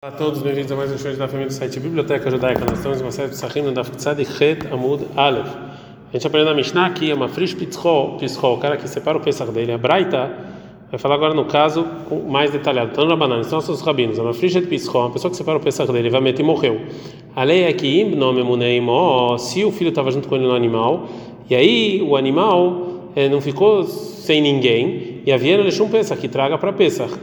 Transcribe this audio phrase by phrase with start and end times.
[0.00, 2.60] Olá a todos, bem-vindos a mais um show da família do site Biblioteca Judaica.
[2.60, 5.48] Nós estamos em uma série de Sahim no Daf Tzad Het Amud Aleph.
[5.48, 9.20] A gente aprendeu na Mishnah aqui, é uma frish pitzchol, o cara que separa o
[9.20, 9.72] Pesach dele.
[9.72, 10.30] A Braita
[10.88, 11.84] vai falar agora no caso
[12.28, 12.92] mais detalhado.
[12.92, 14.20] Então, Rabanan, são nossos rabinos.
[14.20, 16.80] É uma frish pitzchol, uma pessoa que separa o Pesach dele, vai meter e morreu.
[17.34, 20.54] A lei é que im nome muneimo, se o filho estava junto com ele no
[20.54, 21.08] animal,
[21.50, 26.28] e aí o animal eh, não ficou sem ninguém, e havia deixou um Pesach, que
[26.28, 27.18] traga para Pesach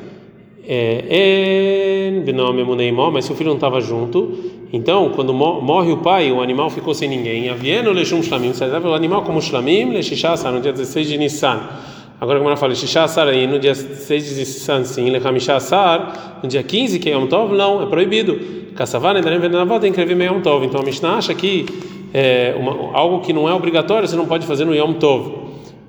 [3.11, 4.37] mas se o filho não estava junto,
[4.73, 7.49] então quando morre o pai, o animal ficou sem ninguém.
[7.49, 11.59] Avieno leshum shlamim, você leva o animal como shlamim leshishasar no dia 16 de Nissan.
[12.19, 16.63] Agora como ela fala shishasar aí no dia 6 de Nissan sim, lechamishasar no dia
[16.63, 18.39] 15 que é Yom Tov não, é proibido.
[18.75, 20.65] Kassavar nedarim venavot tem que escrever Yom Tov.
[20.65, 21.65] Então a Mishnah acha que
[22.13, 25.44] é, uma, algo que não é obrigatório você não pode fazer no Yom Tov.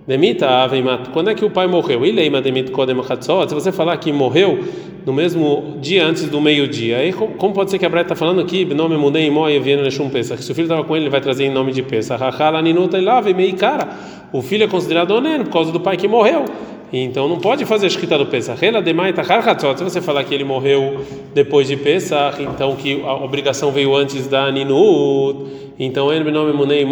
[0.07, 1.09] Demita aveimat.
[1.09, 2.07] Quando é que o pai morreu?
[2.07, 4.61] Ileima demit kodem Se você falar que morreu
[5.05, 8.41] no mesmo dia antes do meio-dia, aí como pode ser que a Braita está falando
[8.41, 10.45] aqui, nome mudei moia viendo leshum pesach.
[10.45, 12.23] Se o filho estava com ele, ele vai trazer em nome de pesach.
[12.23, 13.89] Hachala ninuta ilave mei cara.
[14.33, 16.45] O filho é considerado onen por causa do pai que morreu.
[16.93, 18.61] Então não pode fazer a escrita do Pesach.
[18.83, 23.95] Demai Se você falar que ele morreu depois de Pesach, então que a obrigação veio
[23.95, 25.47] antes da Ninut,
[25.79, 26.87] então ele nome munei.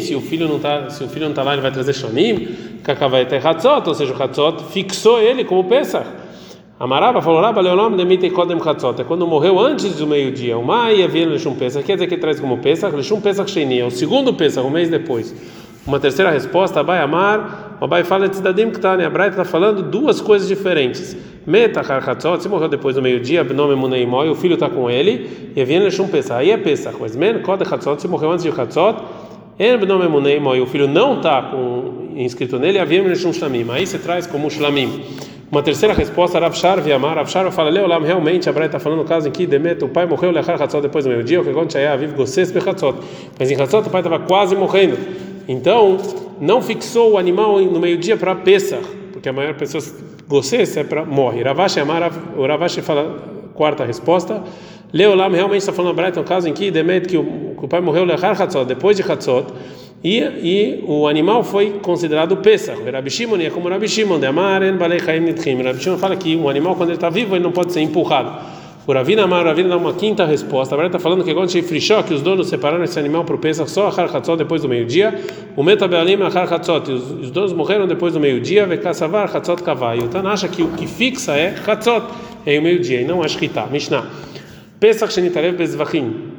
[0.00, 2.48] Se o filho não tá, se o filho não tá lá, ele vai trazer shlamim.
[3.86, 6.06] Ou seja, o hatzot fixou ele como Pesach.
[6.80, 9.02] Amarava falou lá, leolam demite kodem hatzot.
[9.02, 10.56] É quando morreu antes do meio-dia.
[10.56, 11.84] O mai havia leshum Pesach.
[11.84, 13.80] Quer dizer que traz como Pesach, leshum Pesach sheni.
[13.80, 15.34] É o segundo Pesach, um mês depois.
[15.86, 19.06] Uma terceira resposta, Abai Amar, o Abai fala de está, né?
[19.06, 21.16] A Braita está falando duas coisas diferentes.
[21.46, 25.60] Meta Harchatzot, se morreu depois do meio-dia, Benome Muneimoi, o filho está com ele, e
[25.60, 29.02] Evien Leshum Pesach, aí é Pesach, mas Men Kode Chatzot, se morreu antes de Chatzot,
[29.58, 31.52] En Benome Muneimoi, o filho não está
[32.14, 35.02] inscrito nele, Evien Leshum Shlamim, aí você traz como Shlamim.
[35.50, 38.98] Uma terceira resposta, Rav Shar Viamar, Rav Shar fala, Leolam, realmente, a Braita está falando
[38.98, 41.50] no caso em que Demet, o pai morreu, Lechar Chatzot, depois do meio-dia, o que
[41.50, 42.98] acontece é, Aviv Gosses Bechatzot,
[43.38, 44.98] mas em Chatzot o pai estava quase morrendo.
[45.48, 45.96] Então,
[46.40, 49.84] não fixou o animal no meio-dia para Pesach, porque a maior pessoa
[50.26, 51.42] gosses é para morre.
[51.42, 54.42] Ravashi amar, o Ravashi fala quarta resposta.
[54.92, 57.68] Leolam realmente está falando a Braita, um caso em que Demet que o, que o
[57.68, 58.04] pai morreu
[58.66, 59.46] depois de Hatzot,
[60.02, 62.80] e, e o animal foi considerado Pesach.
[62.90, 63.10] Rabi
[63.44, 65.62] é como Rabi de Amaren Balei Chaim Nitchim.
[65.62, 68.59] Rabi Shimon fala que um animal quando ele está vivo ele não pode ser empurrado.
[68.86, 70.74] O Ravina Amar, Ravina dá uma quinta resposta.
[70.74, 73.70] A está falando que quando Frishó, que os donos separaram esse animal para o Pesach
[73.70, 75.20] só a Hatzot depois do meio-dia.
[75.54, 78.66] O Metabealim Achar Hatzot, os donos morreram depois do meio-dia.
[78.66, 79.98] Vekassavar Hatzot Kavai.
[79.98, 82.06] O Tana acha que o que fixa é Hatzot,
[82.46, 83.66] é o meio-dia, e não a Shkita.
[83.66, 84.06] Mishnah.
[84.80, 86.30] Pesach Shenitarev Bezvachim.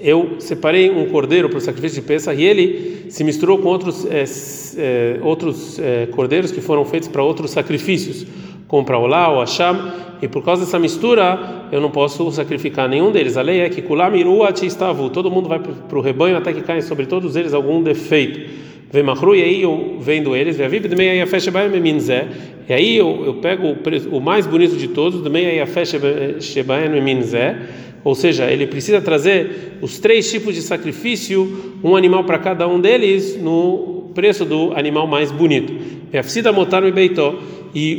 [0.00, 4.04] Eu separei um cordeiro para o sacrifício de Pesach e ele se misturou com outros,
[4.06, 4.24] é,
[4.76, 8.26] é, outros é, cordeiros que foram feitos para outros sacrifícios,
[8.68, 9.76] como para Olá ou Hashem
[10.22, 13.36] e por causa dessa mistura eu não posso sacrificar nenhum deles.
[13.36, 13.82] A lei é que
[14.66, 18.64] estavu, todo mundo vai para o rebanho até que caia sobre todos eles algum defeito.
[18.90, 20.62] Vemachru, e aí eu vendo eles, e
[22.72, 25.20] aí eu, eu pego o, o mais bonito de todos,
[28.04, 32.78] ou seja, ele precisa trazer os três tipos de sacrifício, um animal para cada um
[32.78, 35.72] deles, no preço do animal mais bonito.
[36.12, 36.18] E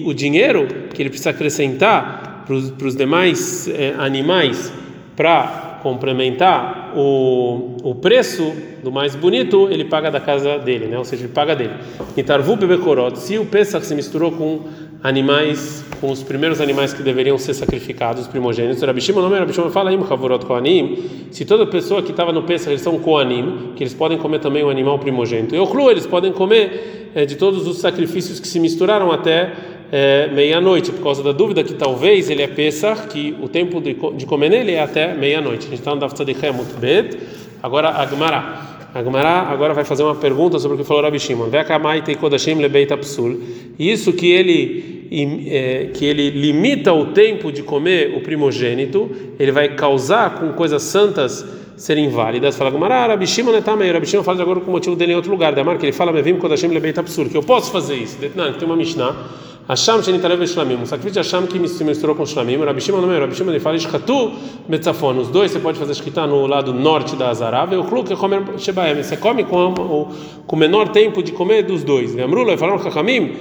[0.06, 4.72] o dinheiro que ele precisa acrescentar para os demais eh, animais
[5.16, 8.54] para complementar o, o preço
[8.84, 10.98] do mais bonito, ele paga da casa dele, né?
[10.98, 11.74] ou seja, ele paga dele.
[12.18, 12.58] Itarvu
[13.16, 14.62] se o Pesach se misturou com
[15.04, 19.70] animais, com os primeiros animais que deveriam ser sacrificados, os primogênitos, Rabishima, não é Rabishima,
[19.70, 23.84] fala aí, Chavorot Koanim, se toda pessoa que estava no Pesach, eles são Koanim, que
[23.84, 25.56] eles podem comer também o animal primogênito.
[25.56, 29.54] E o Klu, eles podem comer é, de todos os sacrifícios que se misturaram até
[29.92, 33.96] é, meia-noite, por causa da dúvida que talvez ele é Pesach, que o tempo de,
[34.18, 35.68] de comer nele é até meia-noite.
[35.68, 37.18] A gente está no Daf Tzadichem Bet,
[37.64, 38.90] agora Agmará.
[38.94, 41.50] Agmará agora vai fazer uma pergunta sobre o que falou Rabi Shimon.
[43.78, 44.96] Isso que ele
[45.48, 50.82] é, que ele limita o tempo de comer o primogênito, ele vai causar com coisas
[50.82, 51.46] santas
[51.78, 52.58] serem válidas.
[52.58, 53.92] Fala Agmará, Rabi Shimon é também.
[53.92, 55.54] Rabi Shimon fala agora com o motivo dele em outro lugar.
[55.54, 58.18] Da marca ele fala Mevim Kodashim Lebeit Absul, que eu posso fazer isso.
[58.36, 59.16] Não, tem uma Mishnah
[59.68, 63.18] Hasham shenitalev shlamim, o sacrifício de Hasham que se misturou com shlamim, Rabi não é,
[63.18, 64.32] Rabi ele fala shchatu
[64.70, 68.14] betzafon, os dois você pode fazer shkita no lado norte da Azarav, e o kluk
[68.14, 69.74] é comer shebaem, você come com
[70.48, 72.16] o, menor tempo de comer dos dois.
[72.16, 73.38] Ele falou chachamim,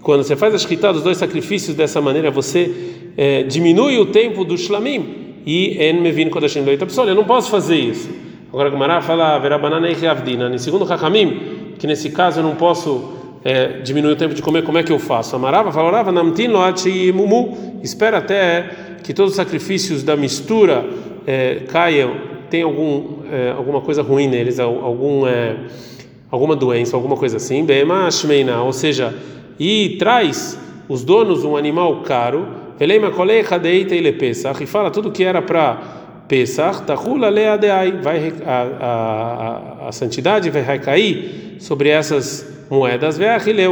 [0.00, 2.72] quando você faz a shkita dos dois sacrifícios dessa maneira, você
[3.16, 7.50] é, diminui o tempo do shlamim e en mevin kodashim loita pessoal, eu não posso
[7.50, 8.08] fazer isso.
[8.52, 13.12] Agora a Gemara fala verabanana e reavdina, segundo chachamim, que nesse caso eu não posso
[13.44, 15.36] é, diminuir o tempo de comer, como é que eu faço?
[15.36, 18.70] Amarava, falava, namtin loati mumu, espera até
[19.02, 20.84] que todos os sacrifícios da mistura
[21.26, 22.14] é, caiam,
[22.48, 25.56] tem algum, é, alguma coisa ruim neles, algum, é,
[26.30, 27.66] alguma doença, alguma coisa assim,
[28.64, 29.14] ou seja,
[29.58, 30.58] e traz
[30.88, 32.46] os donos um animal caro,
[34.62, 40.62] e fala tudo que era para Pesach, Tahula Leadeai, vai a, a, a, santidade vai
[40.62, 43.18] recair sobre essas moedas,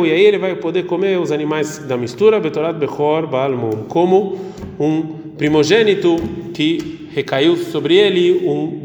[0.06, 4.38] e aí ele vai poder comer os animais da mistura, Betorat Bechor Balmum, como
[4.78, 5.02] um
[5.37, 6.16] primogênito
[6.52, 8.81] que recaiu sobre ele um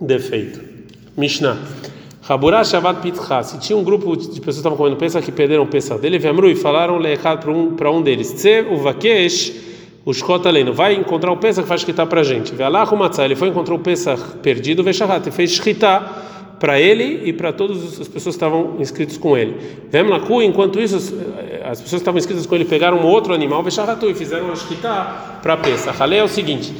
[0.00, 0.60] defeito.
[1.16, 1.58] Mishnah.
[2.26, 3.42] Raburá Shabbat Pitcha.
[3.42, 6.50] Se tinha um grupo de pessoas que estavam comendo peça que perderam peça dele, Vemru
[6.50, 8.32] e falaram leechad para um para um deles.
[8.32, 9.52] Tse o vakesh
[10.06, 12.54] o Shkot Aleino vai encontrar o peça que faz escritar para a gente.
[12.54, 16.33] Ve'alach o ele foi encontrar o peça perdido, Veshahat, e fez escritar
[16.64, 19.54] para ele e para todas as pessoas que estavam inscritas com ele.
[19.90, 24.08] Vemlaku, enquanto isso, as pessoas que estavam inscritas com ele pegaram um outro animal, Vesharatu,
[24.08, 24.88] e fizeram a shkita
[25.42, 25.94] para peça.
[26.02, 26.72] Halei é o seguinte: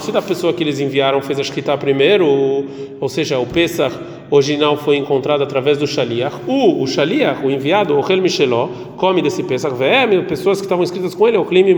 [0.00, 2.26] se da pessoa que eles enviaram fez a shkita primeiro,
[3.00, 3.88] ou seja, o peça
[4.34, 9.22] original foi encontrado através do shaliach, o, o shaliach, o enviado, o Hel Micheló, come
[9.22, 9.70] desse peça.
[9.70, 11.74] Vem, pessoas que estavam inscritas com ele, o Klim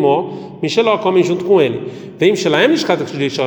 [0.63, 1.83] Micheló, comem junto com ele.
[2.19, 2.75] Vem Mishelaem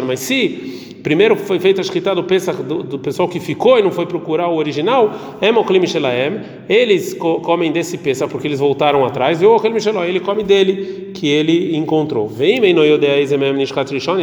[0.05, 3.91] mas se primeiro foi feita a escrita do, do, do, pessoal que ficou e não
[3.91, 5.13] foi procurar o original,
[6.67, 9.59] eles comem desse Pesach porque eles voltaram atrás, e o
[10.05, 12.27] ele come dele que ele encontrou.
[12.27, 12.59] Vem,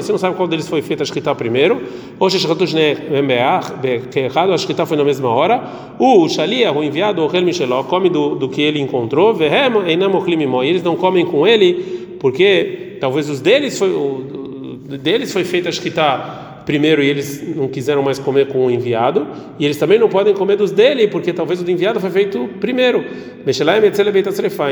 [0.02, 1.82] você não sabe qual deles foi feita a escrita primeiro,
[2.18, 5.62] ou que errado, a escrita foi na mesma hora,
[5.98, 11.24] o Shalia, o enviado, o come do, do que ele encontrou, e eles não comem
[11.24, 14.24] com ele, porque talvez os deles foi, o,
[15.00, 19.26] deles foi feita a escrita primeiro e eles não quiseram mais comer com o enviado,
[19.58, 22.50] e eles também não podem comer dos dele, porque talvez o do enviado foi feito
[22.60, 23.04] primeiro.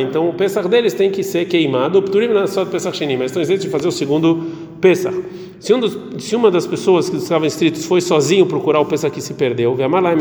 [0.03, 4.45] Então o Pesach deles tem que ser queimado, mas estão isentos de fazer o segundo
[4.85, 5.17] Pesach.
[5.59, 9.15] Se, um dos, se uma das pessoas que estavam inscritos foi sozinho procurar o Pesach
[9.15, 9.75] que se perdeu,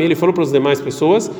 [0.06, 1.30] ele falou para as demais pessoas,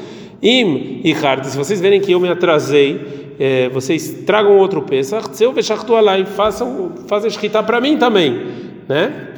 [0.43, 1.15] Im e
[1.49, 3.01] se vocês verem que eu me atrasei,
[3.41, 5.79] é, vocês tragam outro Pesach, se eu vexar
[6.27, 8.43] façam, fazem escritar para mim também,
[8.87, 9.29] né?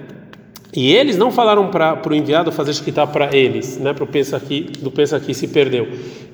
[0.77, 4.37] E eles não falaram para o enviado fazer escritar para eles, né, para o pensa
[4.37, 5.89] aqui do pensa aqui se perdeu.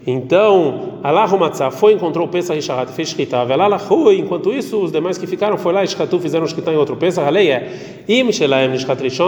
[0.04, 3.48] Então, Allah Matzah foi encontrou o pensa Rishahat fez escritar.
[3.48, 3.80] Allah
[4.18, 7.22] enquanto isso os demais que ficaram foi lá escatu fizeram escritar em outro pensa.
[7.22, 7.70] A lei é
[8.08, 8.72] im shelaem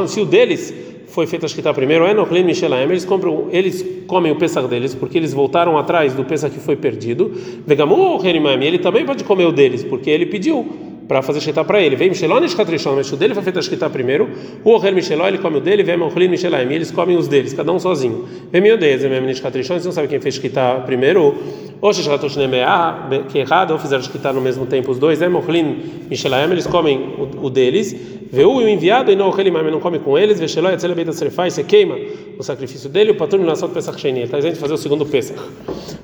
[0.09, 0.75] se o deles
[1.07, 5.17] foi feito a escritar primeiro, enoclim mishelaem, eles compram, eles comem o pesach deles porque
[5.17, 7.31] eles voltaram atrás do pesach que foi perdido.
[7.65, 11.97] Vegamu ele também pode comer o deles porque ele pediu para fazer shkita para ele.
[11.97, 14.29] Vem Michelon e Shkatrishon, mas o dele foi feito a shkita primeiro.
[14.65, 17.73] O Ohel Michelon, ele come o dele, vem Mochlin Michelaim, eles comem os deles, cada
[17.73, 18.27] um sozinho.
[18.51, 21.35] Vem meu Deus, vem Shkatrishon, você não sabe quem fez shkita primeiro.
[21.81, 25.21] Ou Shkatosh Nemeah, que errado, ou fizeram shkita no mesmo tempo os dois.
[25.21, 27.95] É Mochlin Michelaim, eles comem o, o deles.
[28.33, 30.41] Vê o enviado e não o Helimam, não come com eles.
[30.41, 31.97] Vexeló e Tzele Beita Serefai, você queima
[32.39, 34.21] o sacrifício dele, o nação do Pesach Sheni.
[34.21, 35.39] Ele está dizendo fazer o segundo Pesach.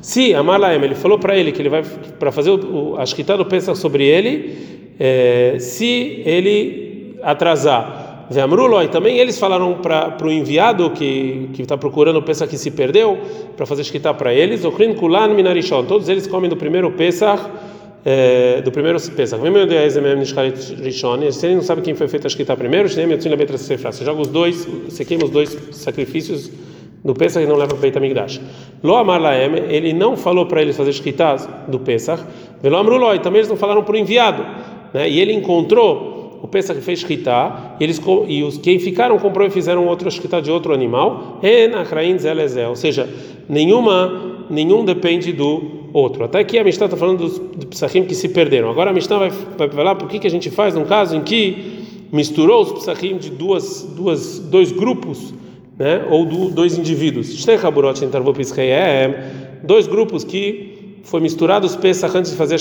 [0.00, 1.82] Se Amalaem, ele falou para ele que ele vai
[2.18, 8.26] para fazer o, a shkita do Pesach sobre ele é, se ele atrasar.
[8.30, 13.18] Veamruloi, também eles falaram para o enviado que está procurando o Pesach que se perdeu,
[13.56, 17.42] para fazer escrita para eles, Ochrin Kulan Minarishon, todos eles comem do primeiro Pesach,
[18.04, 19.42] é, do primeiro Pesach.
[20.80, 25.04] Rishon, você não sabe quem foi feito a escrita primeiro, você joga os dois, você
[25.04, 26.52] queima os dois sacrifícios
[27.04, 28.40] do Pesach e não leva para o Beit HaMikdash.
[28.80, 31.34] Lo Amar Laem, ele não falou para eles fazer escrita
[31.66, 32.22] do Pesach,
[32.62, 34.44] Velo Amruloi, também eles não falaram para o enviado
[34.92, 35.08] né?
[35.08, 39.46] E ele encontrou o Pesach que fez shkita, e eles e os quem ficaram comprou
[39.46, 41.38] e fizeram outro shkita de outro animal,
[42.68, 43.08] ou seja,
[43.48, 46.24] nenhuma nenhum depende do outro.
[46.24, 48.68] Até aqui a Mishnah está falando dos, psachim que se perderam.
[48.68, 51.20] Agora a Mishnah vai, vai falar por que, que a gente faz num caso em
[51.20, 55.32] que misturou os psachim de duas, duas, dois grupos,
[55.78, 56.04] né?
[56.10, 57.46] ou do, dois indivíduos.
[59.62, 62.58] Dois grupos que foi misturado os pesach antes de fazer a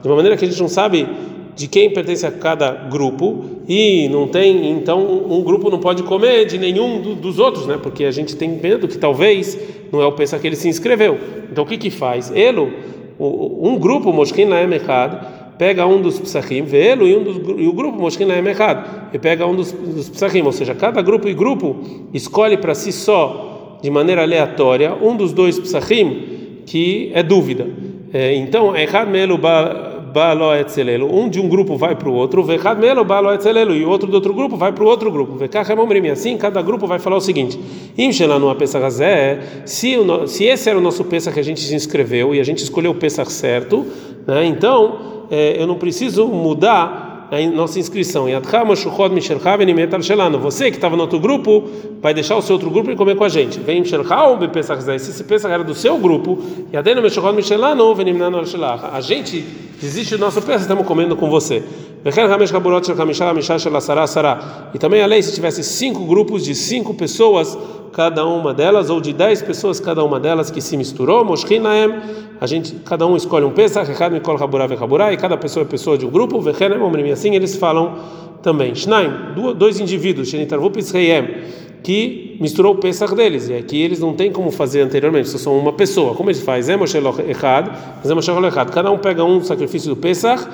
[0.00, 1.06] de uma maneira que a gente não sabe
[1.54, 6.46] de quem pertence a cada grupo e não tem, então um grupo não pode comer
[6.46, 7.78] de nenhum do, dos outros, né?
[7.82, 9.58] Porque a gente tem medo que talvez
[9.92, 11.18] não é o pensa que ele se inscreveu.
[11.50, 12.30] Então o que que faz?
[12.34, 12.72] Ele,
[13.18, 15.18] um grupo Moshkin Laem Echad,
[15.58, 18.82] pega um dos psachim, vê ele e, um dos, e o grupo Moshkin Laem Echad,
[19.12, 21.76] e pega um dos, dos psachim, ou seja, cada grupo e grupo
[22.14, 27.66] escolhe para si só, de maneira aleatória, um dos dois psachim que é dúvida.
[28.12, 29.38] É, então, Echad Melu
[30.12, 31.12] balo etzelelo.
[31.12, 34.10] Um de um grupo vai para o outro, vechad melo balo etzelelo, e o outro
[34.10, 35.36] do outro grupo vai para o outro grupo.
[35.36, 36.08] Vekachem omrim.
[36.08, 37.58] Assim, cada grupo vai falar o seguinte:
[37.96, 42.34] Imshela no pesachazé, se se esse era o nosso pesach que a gente se inscreveu
[42.34, 43.86] e a gente escolheu o pesach certo,
[44.26, 44.44] né?
[44.44, 48.28] Então é, eu não preciso mudar a nossa inscrição.
[50.40, 51.68] Você que estava no outro grupo
[52.00, 53.60] vai deixar o seu outro grupo e comer com a gente.
[53.60, 53.80] Vem
[54.98, 56.38] se esse Pesach era do seu grupo,
[56.72, 56.82] e a
[59.00, 59.44] gente
[59.80, 61.62] desiste do nosso Pesach, estamos comendo com você.
[64.74, 67.58] E também a lei, se tivesse cinco grupos de cinco pessoas,
[67.92, 71.26] cada uma delas, ou de dez pessoas, cada uma delas, que se misturou,
[72.40, 76.38] a gente, cada um escolhe um Pesach, e cada pessoa é pessoa de um grupo,
[76.38, 77.98] Omrim, assim eles falam
[78.42, 78.74] também.
[78.74, 80.32] Shnaim, dois indivíduos,
[81.82, 85.58] que misturou o Pesach deles, e aqui eles não têm como fazer anteriormente, só são
[85.58, 86.14] uma pessoa.
[86.14, 86.78] Como eles fazem?
[88.72, 90.46] Cada um pega um sacrifício do Pesach,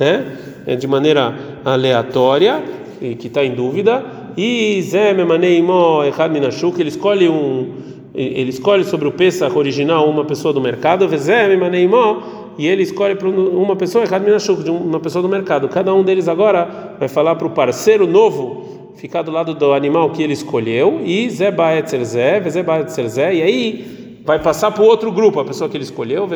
[0.00, 2.62] né, é de maneira aleatória,
[3.00, 4.02] e que está em dúvida,
[4.36, 10.24] e Zé Memaneimo Echad Minashuk, ele escolhe um ele escolhe sobre o Pesach original uma
[10.24, 12.22] pessoa do mercado, Vezé Memaneimo
[12.58, 15.68] e ele escolhe para uma pessoa Echad Minashuk, de uma pessoa do mercado.
[15.68, 20.10] Cada um deles agora vai falar para o parceiro novo ficar do lado do animal
[20.10, 24.82] que ele escolheu, e Zé Baetzer Zé, Vezé Baetzer Zé, e aí vai passar para
[24.82, 26.28] o outro grupo, a pessoa que ele escolheu,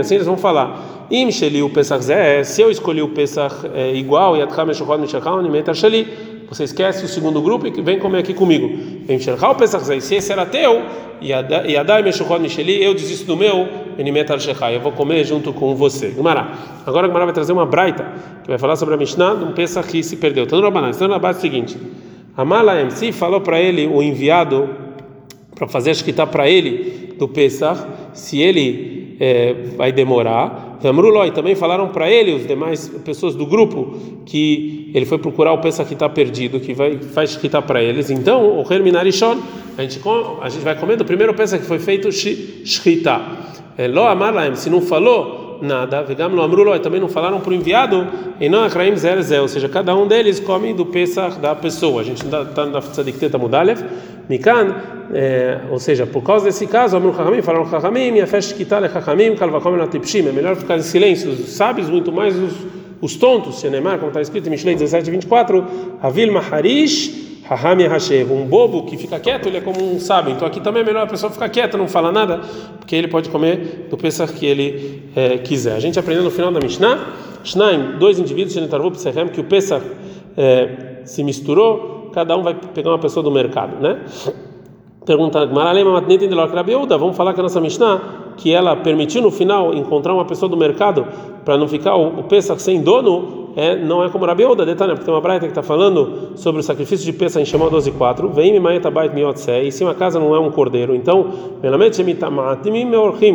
[0.00, 1.06] assim eles vão falar,
[1.62, 4.34] o Pesach Zé, se eu escolhi o Pesach é, igual,
[6.48, 8.70] você esquece o segundo grupo e vem comer aqui comigo.
[9.08, 10.82] O Pesach se esse era teu,
[12.82, 13.66] eu desisto do meu,
[13.98, 16.08] eu vou comer junto com você.
[16.08, 16.52] Gumará.
[16.86, 18.06] Agora a Gumará vai trazer uma braita,
[18.42, 20.44] que vai falar sobre a Mishnah de um Pesach que se perdeu.
[20.44, 21.78] Então, então na base seguinte,
[22.36, 24.68] Amala MC falou para ele, o enviado,
[25.54, 27.80] para fazer acho que está para ele, do Pesach,
[28.12, 30.78] se ele é, vai demorar.
[30.80, 33.96] Vamruloi também falaram para ele, os demais pessoas do grupo,
[34.26, 37.82] que ele foi procurar o Pesach que está perdido, que vai faz que está para
[37.82, 38.10] eles.
[38.10, 39.38] Então, o Herminarishon,
[39.78, 40.00] a gente,
[40.40, 43.20] a gente vai comer do primeiro Pesach que foi feito Shchita.
[43.76, 47.54] É, Lo Amar se não falou nada, Vegam Lo Amruloi, também não falaram para o
[47.54, 48.06] enviado,
[48.40, 52.02] e não Akraim Zer ou seja, cada um deles come do Pesach da pessoa.
[52.02, 53.82] A gente está na Tzadikteta Mudalev.
[54.28, 54.74] Mikan,
[55.12, 58.84] é, ou seja, por causa desse caso, Amru Chachamim, falaram Chachamim, a festa que tal
[58.84, 62.54] é Chachamim, Kalvakom na Tipshim, é melhor ficar em silêncio, os sábios, muito mais os,
[63.00, 65.64] os tontos, Shenemar, como está escrito em Mishlei 17, 24,
[66.00, 70.32] Avil Maharish, Haham Hashev, um bobo que fica quieto, ele é como um sábio.
[70.32, 72.40] Então aqui também é melhor a pessoa ficar quieta, não falar nada,
[72.78, 75.76] porque ele pode comer do Pesach que ele é, quiser.
[75.76, 77.06] A gente aprendeu no final da Mishnah,
[77.44, 78.54] Shnaim, dois indivíduos,
[79.30, 79.84] que o Pesach
[80.36, 84.00] é, se misturou, cada um vai pegar uma pessoa do mercado, né?
[85.04, 85.44] Pergunta,
[86.96, 88.00] vamos falar que a nossa Mishnah,
[88.38, 91.06] que ela permitiu no final encontrar uma pessoa do mercado
[91.44, 95.12] para não ficar o, Pesach sem dono, é, não é como Rabiuda, detalhe, porque tem
[95.12, 98.52] uma braita que está falando sobre o sacrifício de Pesach em Shemot 12 4, vem
[98.52, 98.60] me
[99.62, 101.26] e se uma casa não é um cordeiro, então,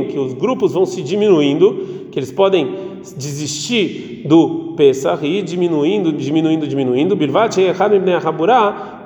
[0.08, 7.16] que os grupos vão se diminuindo, que eles podem desistir do Pesach diminuindo, diminuindo, diminuindo,
[7.16, 7.58] Bilvat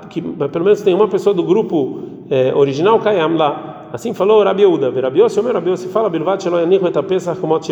[0.10, 3.90] que pelo menos tem uma pessoa do grupo é, original, Kayam lá.
[3.92, 6.44] Assim falou Rabi Uda, Rabi Yossi, o meu Rabi Yossi fala, Bilvat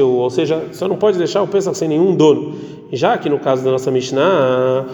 [0.04, 2.54] ou seja, só não pode deixar o Pesach sem nenhum dono.
[2.92, 4.86] Já que no caso da nossa Mishnah,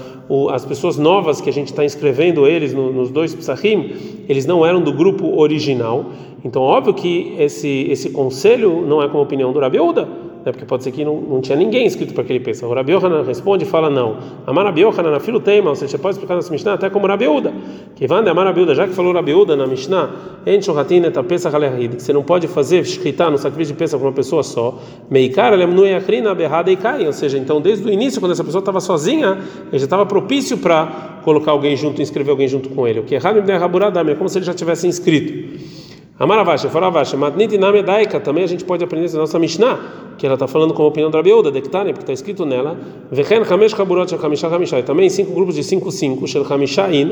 [0.51, 3.93] as pessoas novas que a gente está inscrevendo eles no, nos dois Pesachim,
[4.29, 6.05] eles não eram do grupo original.
[6.45, 10.51] Então, óbvio que esse, esse conselho não é como opinião do Rabi Uda né?
[10.51, 12.65] porque pode ser que não, não tinha ninguém escrito para aquele peça.
[12.65, 14.17] O Rabi Yohanan responde e fala não.
[14.45, 17.27] Amar Rabi Yohanan na filo tema, ou seja, pode explicar nessa Mishnah até como Rabi
[17.27, 17.53] Uda.
[17.95, 20.09] Que vande Amar Rabi Uda, já que falou Rabi Uda na Mishnah,
[20.45, 24.05] en shohatin et peça que você não pode fazer shkita no sacrifício de peça com
[24.05, 24.79] uma pessoa só.
[25.09, 28.59] Meikar lemnu yachrina berrada e cai, ou seja, então desde o início quando essa pessoa
[28.59, 29.37] estava sozinha,
[29.69, 32.99] ele já estava propício para colocar alguém junto, inscrever alguém junto com ele.
[32.99, 35.76] O que é errado é como se ele já tivesse inscrito.
[36.19, 39.79] Amaravasha, Faravasha, Matnit Namedaika, também a gente pode aprender na nossa Mishnah,
[40.17, 42.75] que ela está falando com a opinião da Rabiuda, Dektane, porque está escrito nela,
[43.11, 46.43] Vechen Hamesh Kaburot Shel Hamisha Hamisha, também cinco grupos de cinco, cinco, Shel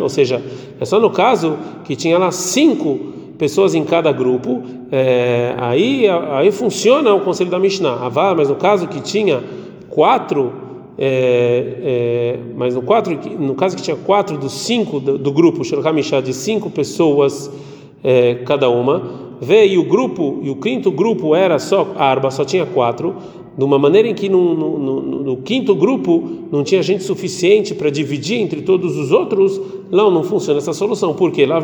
[0.01, 0.41] ou seja,
[0.79, 2.97] é só no caso que tinha lá cinco
[3.37, 8.55] pessoas em cada grupo, é, aí, aí funciona o conselho da Mishnah, Avar, mas no
[8.55, 9.43] caso que tinha
[9.87, 10.51] quatro,
[10.97, 15.63] é, é, mas no, quatro, no caso que tinha quatro dos cinco do, do grupo,
[15.63, 15.83] Shel
[16.23, 17.51] de cinco pessoas,
[18.05, 19.25] é, cada uma.
[19.41, 23.15] Veio o grupo, e o quinto grupo era só arba, só tinha quatro,
[23.57, 27.73] de uma maneira em que no, no, no, no quinto grupo não tinha gente suficiente
[27.73, 29.59] para dividir entre todos os outros,
[29.89, 31.13] não, não funciona essa solução.
[31.13, 31.45] Por quê?
[31.45, 31.61] Não é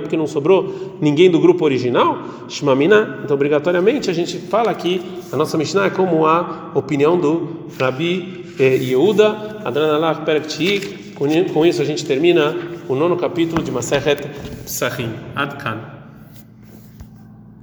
[0.00, 0.66] porque não sobrou
[1.00, 2.18] ninguém do grupo original?
[3.24, 8.44] Então, obrigatoriamente, a gente fala que a nossa Mishnah é como a opinião do Rabi
[8.58, 10.22] eh, Yehuda, Adranalach.
[11.52, 14.26] Com isso, a gente termina o nono capítulo de Maseret
[14.64, 15.12] Psachim.
[15.36, 15.97] Adkan.